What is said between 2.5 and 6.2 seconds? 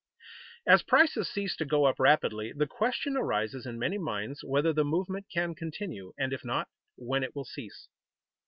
the question arises in many minds whether the movement can continue,